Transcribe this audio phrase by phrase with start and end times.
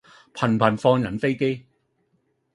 [0.33, 1.67] 頻頻放人飛機